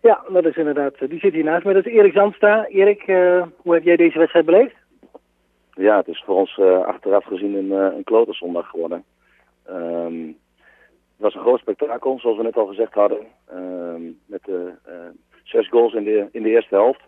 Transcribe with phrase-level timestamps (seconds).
[0.00, 0.98] Ja, dat is inderdaad.
[0.98, 1.72] Die zit hier naast me.
[1.72, 2.66] Dat is Erik Zandstra.
[2.66, 3.02] Erik,
[3.56, 4.74] hoe heb jij deze wedstrijd beleefd?
[5.72, 9.04] Ja, het is voor ons achteraf gezien een, een kloterzondag geworden.
[9.66, 13.26] Ehm, het was een groot spektakel, zoals we net al gezegd hadden.
[13.48, 14.48] Ehm, met
[15.42, 17.00] zes goals in de, in de eerste helft.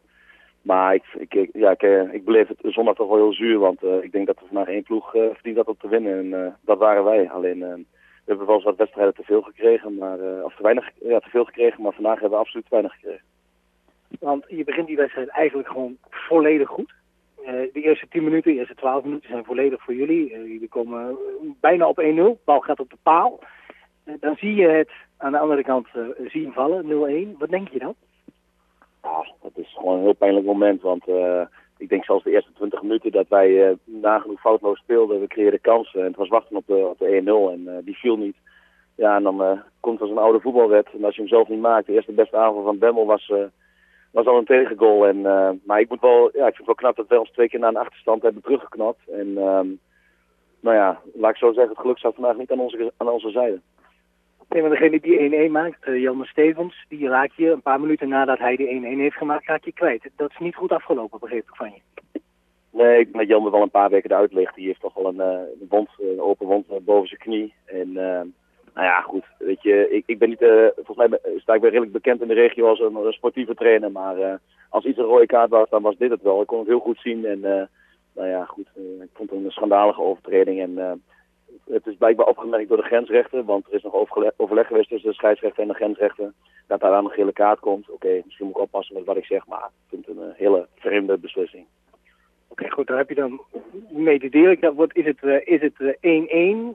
[0.62, 3.82] Maar ik, ik, ja, ik, eh, ik beleef het zondag toch wel heel zuur, want
[3.82, 6.18] uh, ik denk dat er vandaag één ploeg uh, verdient dat op te winnen.
[6.18, 7.30] En uh, dat waren wij.
[7.30, 7.86] Alleen,
[8.24, 11.28] we hebben wel eens wat wedstrijden te veel gekregen, maar, of te, weinig, ja, te
[11.28, 13.24] veel gekregen, maar vandaag hebben we absoluut te weinig gekregen.
[14.20, 16.92] Want je begint die wedstrijd eigenlijk gewoon volledig goed.
[17.44, 20.30] de eerste 10 minuten, de eerste 12 minuten zijn volledig voor jullie.
[20.30, 21.16] jullie komen
[21.60, 22.02] bijna op
[22.38, 23.40] 1-0, bal gaat op de paal.
[24.20, 25.88] dan zie je het aan de andere kant
[26.26, 27.38] zien vallen, 0-1.
[27.38, 27.94] Wat denk je dan?
[29.02, 30.82] Ja, dat is gewoon een heel pijnlijk moment.
[30.82, 31.04] Want
[31.82, 35.20] ik denk zelfs de eerste 20 minuten dat wij uh, nagenoeg foutloos speelden.
[35.20, 37.96] We creëerden kansen en het was wachten op de, op de 1-0 en uh, die
[37.96, 38.36] viel niet.
[38.96, 40.88] Ja, en dan komt er zo'n oude voetbalwet.
[40.92, 43.32] En als je hem zelf niet maakt, de eerste beste aanval van Bemmel was,
[44.10, 45.06] was al een tegengoal.
[45.06, 45.20] En,
[45.64, 47.60] maar ik, moet wel, ja, ik vind het wel knap dat wij ons twee keer
[47.60, 49.08] na een achterstand hebben teruggeknapt.
[49.08, 49.66] En ehm,
[50.60, 53.30] nou ja, laat ik zo zeggen, het geluk staat vandaag niet aan onze, aan onze
[53.30, 53.60] zijde.
[54.52, 58.08] Nee, maar degene die 1-1 maakt, uh, Jelmer Stevens, die raak je een paar minuten
[58.08, 60.10] nadat hij de 1-1 heeft gemaakt, raak je kwijt.
[60.16, 62.20] Dat is niet goed afgelopen, begreep ik van je.
[62.70, 64.54] Nee, ik ben Jelmer wel een paar weken eruit ligt.
[64.54, 67.54] Die heeft toch wel een, een, wond, een open wond boven zijn knie.
[67.64, 67.92] En
[68.74, 69.24] nou ja, goed.
[69.38, 72.34] Weet je, ik, ik ben niet, volgens mij sta ik weer redelijk bekend in de
[72.34, 73.92] regio als een, een sportieve trainer.
[73.92, 76.40] Maar als iets een rode kaart was, dan was dit het wel.
[76.40, 77.24] Ik kon het heel goed zien.
[77.26, 77.40] En
[78.14, 78.66] nou ja, goed.
[79.00, 80.60] ik vond het een schandalige overtreding.
[80.60, 81.02] En
[81.72, 83.94] het is blijkbaar opgemerkt door de grensrechter, want er is nog
[84.36, 86.32] overleg geweest tussen de scheidsrechter en de grensrechter
[86.66, 87.90] dat daar aan een gele kaart komt.
[87.90, 90.66] Oké, misschien moet ik oppassen met wat ik zeg, maar ik vind het een hele
[90.78, 91.66] vreemde beslissing.
[92.48, 93.40] Oké, goed, daar heb je dan
[93.88, 94.74] mee delen.
[94.74, 95.94] Wordt, is het 1-1 uh, is het, uh,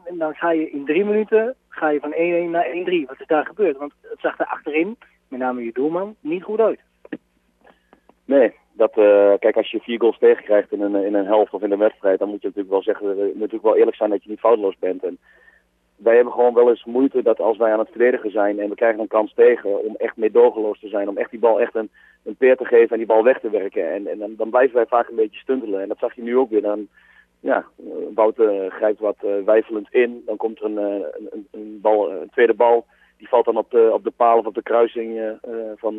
[0.05, 3.07] en dan ga je in drie minuten ga je van 1-1 naar 1-3.
[3.07, 3.77] Wat is daar gebeurd?
[3.77, 6.79] Want het zag er achterin, met name je doelman, niet goed uit.
[8.25, 11.61] Nee, dat, uh, kijk, als je vier goals tegenkrijgt in een, in een helft of
[11.61, 14.23] in een wedstrijd, dan moet je natuurlijk wel zeggen, uh, natuurlijk wel eerlijk zijn dat
[14.23, 15.04] je niet foutloos bent.
[15.04, 15.17] En
[15.95, 18.76] wij hebben gewoon wel eens moeite dat als wij aan het verdedigen zijn en we
[18.76, 21.89] krijgen een kans tegen om echt meedogenloos te zijn, om echt die bal echt een,
[22.23, 23.92] een peer te geven en die bal weg te werken.
[23.92, 25.82] En, en dan, dan blijven wij vaak een beetje stuntelen.
[25.82, 26.61] En dat zag je nu ook weer.
[26.61, 26.87] Dan,
[27.39, 27.66] ja,
[28.14, 30.23] Wouter grijpt wat uh, wijfelend in.
[30.26, 32.86] Dan komt er een, een, een, bal, een tweede bal.
[33.17, 35.37] Die valt dan op de, op de paal of op de kruising
[35.76, 35.98] van,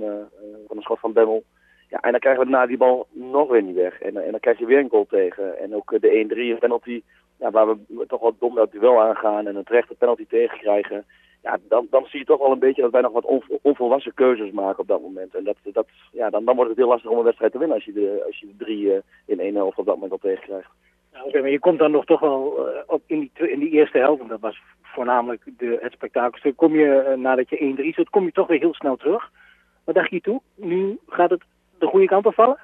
[0.66, 1.44] van een schot van Bemmel.
[1.88, 4.00] Ja, en dan krijgen we na die bal nog weer niet weg.
[4.00, 5.58] En, en dan krijg je weer een goal tegen.
[5.58, 7.02] En ook de 1-3, een penalty,
[7.38, 11.04] ja, waar we toch wat dom dat duel aangaan en een terechte penalty tegenkrijgen.
[11.42, 14.50] Ja, dan, dan zie je toch wel een beetje dat wij nog wat onvolwassen keuzes
[14.50, 15.34] maken op dat moment.
[15.34, 17.76] En dat, dat, ja, dan, dan wordt het heel lastig om een wedstrijd te winnen
[17.76, 20.18] als je de, als je de drie uh, in één helft op dat moment al
[20.18, 20.70] tegenkrijgt.
[21.12, 24.22] Ja, maar je komt dan nog toch wel op in, die, in die eerste helft,
[24.22, 28.32] en dat was voornamelijk de, het spektakelstuk, kom je nadat je 1-3 zit, kom je
[28.32, 29.30] toch weer heel snel terug.
[29.84, 30.40] Wat dacht je toe?
[30.54, 31.42] Nu gaat het
[31.78, 32.58] de goede kant op vallen?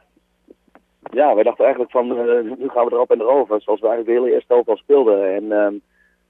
[1.10, 3.60] Ja, wij dachten eigenlijk van, uh, nu gaan we erop en erover.
[3.60, 5.34] Zoals we eigenlijk de hele eerste helft al speelden.
[5.34, 5.80] En uh,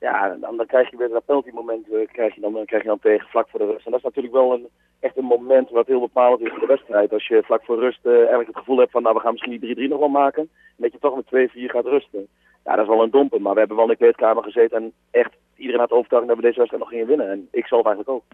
[0.01, 2.89] ja, dan, dan, krijg je weer dat penalty moment uh, krijg je dan, krijg je
[2.89, 3.85] dan tegen vlak voor de rust.
[3.85, 4.67] En dat is natuurlijk wel een,
[5.01, 7.13] echt een moment wat heel bepalend is voor de wedstrijd.
[7.13, 9.61] Als je vlak voor rust uh, eigenlijk het gevoel hebt van, nou we gaan misschien
[9.61, 10.43] die 3-3 nog wel maken.
[10.43, 12.29] En dat je toch met 2-4 gaat rusten.
[12.65, 13.41] Ja, dat is wel een domper.
[13.41, 16.49] Maar we hebben wel in de kleedkamer gezeten en echt iedereen had overtuiging dat we
[16.49, 17.31] deze wedstrijd nog gingen winnen.
[17.31, 18.25] En ik zelf eigenlijk ook.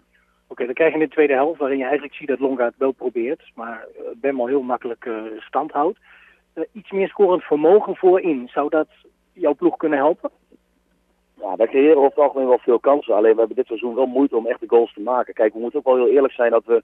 [0.51, 2.91] Oké, dan krijg je de tweede helft, waarin je eigenlijk ziet dat Longa het wel
[2.91, 5.99] probeert, maar uh, Bemmel heel makkelijk uh, stand houdt.
[6.55, 8.87] Uh, iets meer scorend vermogen voorin, zou dat
[9.33, 10.29] jouw ploeg kunnen helpen?
[11.39, 13.15] Ja, wij creëren over het algemeen wel veel kansen.
[13.15, 15.33] Alleen we hebben dit seizoen wel moeite om echt de goals te maken.
[15.33, 16.83] Kijk, we moeten ook wel heel eerlijk zijn dat we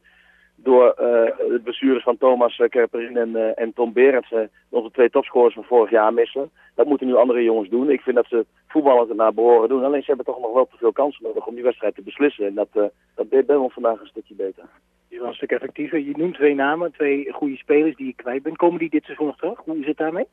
[0.63, 5.09] door uh, het blessures van Thomas Kerperin en, uh, en Tom Berends, uh, onze twee
[5.09, 6.51] topscorers van vorig jaar missen.
[6.75, 7.89] Dat moeten nu andere jongens doen.
[7.89, 9.83] Ik vind dat ze voetballers naar behoren doen.
[9.83, 12.45] Alleen ze hebben toch nog wel te veel kansen nodig om die wedstrijd te beslissen.
[12.45, 12.67] En dat,
[13.15, 14.63] dat deed Bemmel vandaag een stukje beter.
[15.09, 15.99] Die was een stuk effectiever.
[15.99, 18.57] Je noemt twee namen, twee goede spelers die je kwijt bent.
[18.57, 19.59] Komen die dit seizoen nog terug?
[19.65, 20.25] Hoe is het daarmee?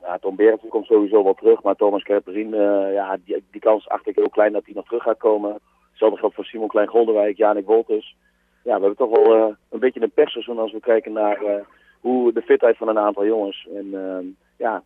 [0.00, 1.62] Ja, Tom Berends komt sowieso wel terug.
[1.62, 2.50] Maar Thomas Kerperin,
[2.92, 5.58] ja, die, die kans acht ik heel klein dat hij nog terug gaat komen.
[5.90, 8.16] Hetzelfde geldt voor Simon Klein-Goldenwijk, Janik Wolters
[8.64, 11.54] ja, we hebben toch wel uh, een beetje een persseizoen als we kijken naar uh,
[12.00, 13.68] hoe de fitheid van een aantal jongens.
[13.74, 14.18] En uh,
[14.58, 14.82] ja,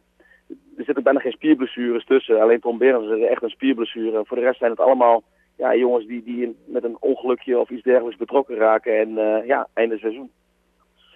[0.76, 2.41] er zitten bijna geen spierblessures tussen.
[2.41, 4.25] Alleen Tom Berens is echt een spierblessure.
[4.25, 5.23] Voor de rest zijn het allemaal
[5.56, 8.99] ja, jongens die, die met een ongelukje of iets dergelijks betrokken raken.
[8.99, 10.31] En ja, einde seizoen.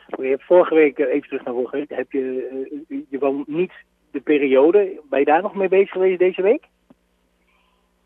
[0.06, 3.72] Je hebt vorige week, even terug naar vorige heb je, je wou niet
[4.10, 5.00] de periode.
[5.10, 6.64] Ben je daar nog mee bezig geweest deze week?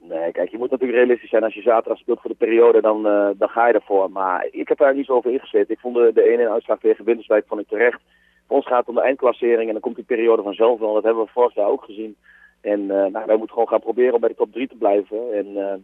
[0.08, 1.44] Nee, kijk, je moet natuurlijk realistisch zijn.
[1.44, 4.10] Als je zaterdag speelt voor de periode, dan, uh, dan ga je ervoor.
[4.10, 5.70] Maar ik heb daar niet zo over ingezet.
[5.70, 8.00] Ik vond de, de ene uitslag tegen Winterswijk vond ik terecht.
[8.46, 10.94] Voor ons gaat het om de eindklassering en dan komt die periode vanzelf wel.
[10.94, 12.16] Dat hebben we vorig jaar ook gezien.
[12.60, 15.32] En uh, nou, wij moeten gewoon gaan proberen om bij de top 3 te blijven.
[15.32, 15.74] En uh,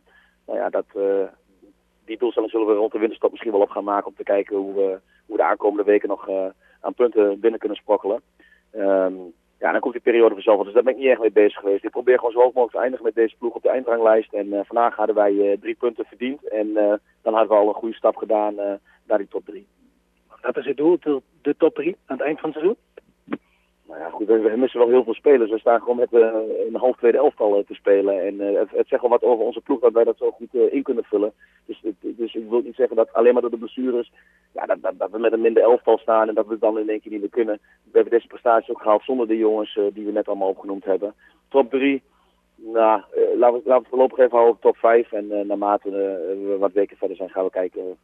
[0.46, 0.86] nou ja, dat,
[2.04, 4.56] die doelstelling zullen we rond de winterstop misschien wel op gaan maken om te kijken
[4.56, 6.28] hoe we, hoe de aankomende weken nog
[6.80, 8.22] aan punten binnen kunnen sprokkelen.
[8.70, 9.14] Ehm,
[9.62, 10.64] ja, dan komt die periode vanzelf.
[10.64, 11.84] Dus daar ben ik niet echt mee bezig geweest.
[11.84, 14.32] Ik probeer gewoon zo hoog mogelijk te eindigen met deze ploeg op de eindranglijst.
[14.32, 16.48] En uh, vandaag hadden wij drie punten verdiend.
[16.48, 16.72] En
[17.22, 18.54] dan hadden we al een goede stap gedaan
[19.06, 19.66] naar die top drie.
[20.40, 20.98] Dat is het doel,
[21.42, 22.76] de top drie aan het eind van het seizoen?
[23.86, 25.50] Nou ja, goed, we, missen wel heel veel spelers.
[25.50, 28.26] We staan gewoon met een half tweede elftal te spelen.
[28.26, 30.82] En het, het, zegt wel wat over onze ploeg dat wij dat zo goed in
[30.82, 31.32] kunnen vullen.
[31.66, 34.12] Dus, dus ik wil niet zeggen dat alleen maar door de blessures,
[34.52, 36.78] ja, dat, dat, dat, we met een minder elftal staan en dat we het dan
[36.78, 37.58] in één keer niet meer kunnen.
[37.84, 41.14] We hebben deze prestatie ook gehaald zonder de jongens die we net allemaal opgenoemd hebben.
[41.48, 42.02] Top 3,
[42.54, 43.02] nou,
[43.36, 45.12] laten, we, laten we voorlopig even houden op top 5.
[45.12, 47.96] En naarmate we wat weken verder zijn, gaan we kijken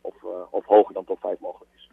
[0.00, 0.14] of,
[0.50, 1.91] of hoger dan top 5 mogelijk is.